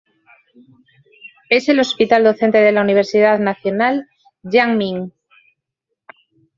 Es 1.51 1.69
el 1.69 1.79
hospital 1.79 2.23
docente 2.23 2.57
de 2.57 2.71
la 2.71 2.81
Universidad 2.81 3.37
Nacional 3.37 4.07
Yang-Ming. 4.41 5.13